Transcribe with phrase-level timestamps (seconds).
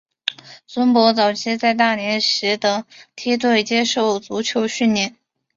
[0.65, 5.15] 孙铂早期在大连实德梯队接受足球训练。